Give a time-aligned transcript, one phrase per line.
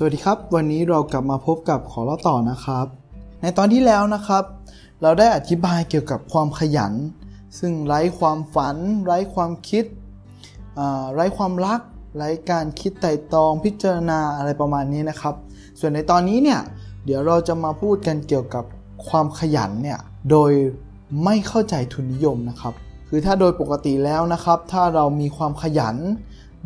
[0.00, 2.86] สวัสดีครับ วันนี้เรากลับมาพบกับขอเล่าต่อนะครับ
[3.42, 4.44] ในตอนที่แล้วนะครับ
[5.02, 6.92] เราได้อธิบายเกี่ยวกับความขยัน
[7.58, 8.76] ซึ่งไร้ความฝัน
[9.06, 9.84] ไร้ความคิด
[11.14, 11.80] ไร้ความรัก
[12.16, 15.34] ไร้การคิดไต่ตองพิจารณาอะไรประมาณนี้นะครับ
[15.80, 16.60] ส่วนในตอนนี้เนี่ย
[17.04, 18.64] เดี๋ยวเราจะมาพูดกันเกี่ยวกับ
[19.08, 19.98] ความขยันเนี่ย
[20.30, 20.52] โดย
[21.24, 22.74] ไม่เข้าใจทุนนิยมนะครับ
[23.08, 25.96] คือถ้าโดยปกติแล้วนะครับ ถ้าเรามีความขยัน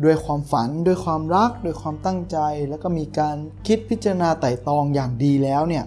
[0.03, 2.37] ด้วยความฝันด้วยความรักด้วยความตั้งใจ
[2.69, 3.35] แล้วก็มีการ
[3.67, 5.85] คิดพิจารณาไต่ตองอย่างดีแล้วเนี่ย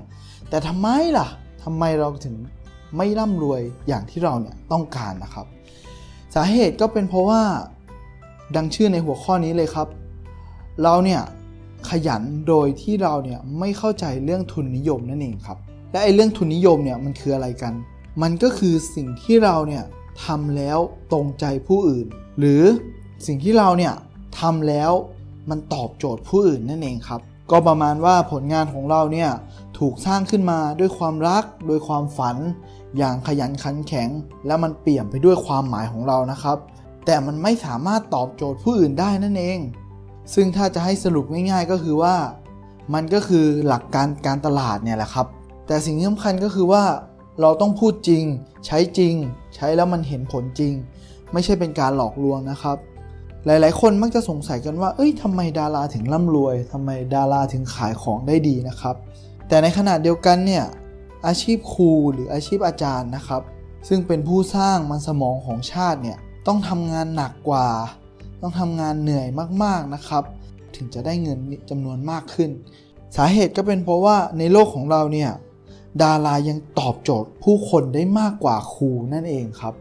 [0.49, 1.29] แต่ทำไมล่ะ
[1.65, 2.35] ทำไมเราถึง
[2.97, 5.47] ไม่ร่ำรวยอย่างที่เราเนี่ยต้องการนะครับ
[6.35, 7.43] สาเหตุก็เป็นเพราะว่า
[8.57, 9.89] ดังชื่อในหัวข้อนี้เลยครับ
[10.83, 11.23] เราเนี่ย
[11.89, 15.59] ขยันโดยที่เราเนี่ยไม่เข้าใจเรื่องทุนนิยมนั่นเองครับ
[15.93, 17.73] และไอ้เรื่องทุนนิยมเนี่ยมันคืออะไรกัน
[18.23, 19.85] มันก็คือสิ่งที่เราเนี่ย
[20.25, 20.79] ทำแล้ว
[21.13, 22.07] ตรงใจผู้อื่น
[22.39, 22.63] หรือ
[23.27, 23.95] สิ่งที่เราเนี่ย
[24.41, 24.93] ทำแล้ว
[25.51, 29.31] มันตอบโจทย์ผู้อื่นนั่นเองครับ ก็ประมาณว่าผลงานของเราเนี่ย
[29.79, 32.37] ถูกสร้างขึ้นมาด้วยความรักโดยความฝัน
[32.99, 34.09] อย่างขยันขันแข็ง
[34.47, 36.59] และมันเปี่ยมไปด้วยความหมายของเรานะครับ
[37.07, 39.59] แต่มันไม่สามารถตอบโจทย์ผู้อื่นได้นั่นเอง
[40.35, 42.15] ซึ่งถ้าจะให้สรุปง่ายๆก็คือว่า
[42.95, 45.27] มันก็คือหลักการการตลาดเนี่ยแหละครับ
[45.67, 46.85] แต่สิ่งที่สำคัญก็คือว่า
[47.41, 48.25] เราต้องพูดจริง
[48.67, 49.15] ใช้จริง
[49.55, 50.73] ใช้แล้วมันเห็นผลจริง
[51.33, 52.77] ไม่ใช่เป็นการหลอกลวงนะครับ
[53.47, 58.97] หลาย ๆ คนมักจะสงสัยกันว่า เอ้ยทำไมดาราถึงร่ำรวยทำไมดาราถึงขายของได้ดีนะครับ
[59.49, 60.65] แต่ในขณะเดียวกันเนี่ย
[61.27, 63.43] อาชีพครูหรืออาชีพอาจารย์นะครับ
[63.89, 67.69] ซึ่งเป็นผู้สร้างมันสมองของชาติเนี่ย ต้องทำงานหนักกว่า
[68.41, 69.27] ต้องทำงานเหนื่อย
[69.63, 70.25] มาก ๆ นะครับ
[70.77, 71.39] ถึงจะได้เงิน
[71.71, 72.51] จำนวนมากขึ้น
[73.17, 75.31] สาเหตุก็เป็นเพราะว่าในโลกของเราเนี่ย
[76.03, 79.75] ดารายังตอบโจทย์ผู้คนได้มากกว่าครูนั่นเองครับ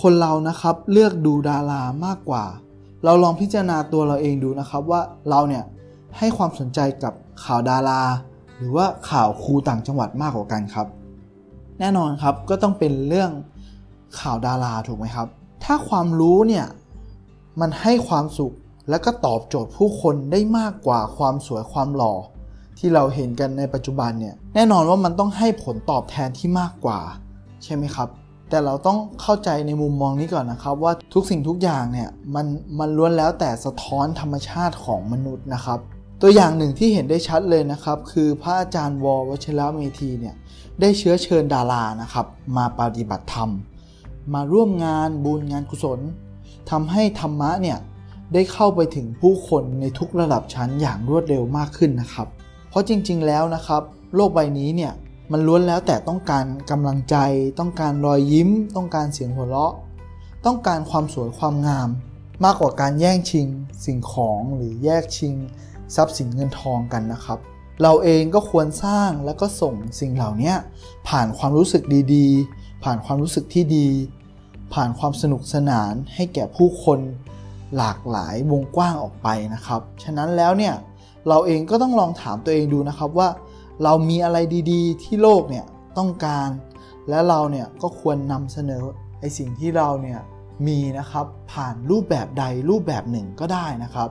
[0.00, 2.44] คนเรานะครับเลือกดูดารามากกว่า
[3.04, 5.00] เราลองพิจารณาตัวเราเองดูนะครับว่า
[5.30, 5.64] เราเนี่ย
[6.18, 7.12] ให้ความสนใจกับ
[7.44, 8.02] ข่าวดารา
[8.58, 10.86] หรือว่าข่าวครูต่างจังหวัดมากกว่ากันครับ
[11.78, 13.30] แน่นอนครับก็ต้องเป็นเรื่อง
[14.20, 15.26] ข่าวดาราถูกไหมครับ
[15.64, 16.66] ถ้าความรู้เนี่ย
[17.60, 18.52] มันให้ความสุข
[18.88, 22.14] และก็ตอบโจทย์ผู้คนได้มากกว่าความสวยความหล่อ
[22.78, 27.00] ที่เราเห็นกันในปัจจุบันเนี่ยแน่นอนว่ามันต้องให้ผลตอบแทนที่มากกว่า
[27.64, 28.08] ใช่ไหมครับ
[28.52, 32.46] แต่เราต้องเข้าใจในมุมมองนี้ก่อนนะครับ ว่าทุกสิ่งทุกอย่างเนี่ยมัน
[32.78, 35.78] มันล้วนแล้วแต่สะท้อนธรรมชาติของมนุษย์นะครับ
[36.22, 40.34] ตัวอย่างหนึ่งที่เห็นได้ชัดเลยนะครับ คือพระอาจารย์ววชระเมธีเนี่ย
[40.80, 42.26] ได้เชื้อเชิญดารานะครับ
[42.56, 43.50] มาปฏิบัติธรรม
[44.34, 46.00] มาร่วมงานบุญงานกุศล
[46.70, 47.78] ทำให้ธรรมะเนี่ย
[48.32, 52.28] ได้เข้าไปถึงผู้คนในทุกระดับชั้นอย่างรวดเร็วมากขึ้นนะครับ
[52.68, 53.82] เพราะจริงๆแล้วนะครับ
[54.14, 54.92] โลกใบนี้เนี่ย
[55.30, 57.16] มันล้วนแล้วแต่ต้องการกำลังใจ
[57.58, 59.74] ต้องการรอยยิ้ม ต้องการเสียงหัวเราะ
[60.46, 61.88] ต้องการความสวยความงาม
[62.44, 63.46] มากกว่าการแย่งชิง
[63.84, 65.34] สิ่งของหรือแยกชิง
[65.94, 67.38] ทรัพย์สินเงินทองกันนะครับ
[67.82, 70.54] เราเองก็ควรสร้างแล้วก็ส่งสิ่งเหล่านี้
[71.08, 71.82] ผ่านความรู้สึก
[72.14, 73.88] ดีๆ ผ่านความรู้สึกที่ดี
[74.74, 77.00] ผ่านความสนุกสนานให้แก่ผู้คน
[77.76, 80.74] หลากหลายวงกว้างออกไปนะครับ ฉะนั้นแล้วเนี่ย
[81.28, 83.28] เราเองก็ต้องลองถามตัวเองดูนะครับว่า
[83.82, 84.38] เรามีอะไร
[84.72, 85.66] ดีๆ ที่โลกเนี่ย
[85.98, 86.48] ต้องการ
[87.08, 88.82] และเราเนี่ยก็ควรนำเสนอ
[89.20, 90.20] ไอสิ่งที่เราเนี่ย
[90.66, 94.08] มีนะครับผ่านรูปแบบใดรูปแบบหนึ่งก็ได้นะครับ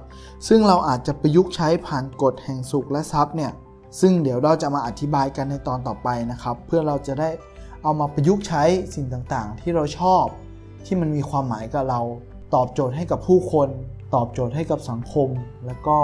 [0.47, 3.51] ซึ่งเราอาจจะประยุกต์ใช้ผ่านกฎแห่งสุขและทรัพย์เนี่ย
[3.99, 7.29] ซึ่งเดี๋ยวเราจะมาอธิบายกันในตอนต่อไปนะครับ เพื่อเราจะได้
[7.83, 8.63] เอามาประยุกต์ใช้
[8.95, 10.25] สิ่งต่างๆ ที่เราชอบ
[10.85, 12.01] ที่มันมีความหมายกับเรา
[12.53, 13.69] ตอบโจทย์ให้กับผู้คน
[14.15, 15.29] ตอบโจทย์ให้กับสังคม
[15.65, 15.97] และก็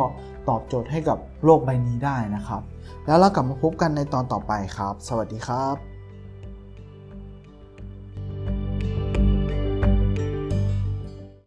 [0.49, 2.61] ตอบโจทย์ให้กับโลกใบนี้ได้นะครับ
[3.07, 5.96] แล้วเรากลับมาพบกันในตอนต่อไปครับ สวัสดีครับ